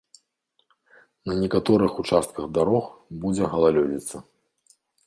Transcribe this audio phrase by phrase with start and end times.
[1.25, 2.85] На некаторых участках дарог
[3.27, 4.29] будзе галалёдзіца.